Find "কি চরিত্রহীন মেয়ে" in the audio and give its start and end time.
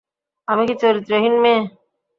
0.69-1.61